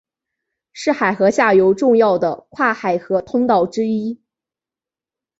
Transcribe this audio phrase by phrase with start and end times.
[0.73, 4.19] 是海河下游重要的跨海河通道之一。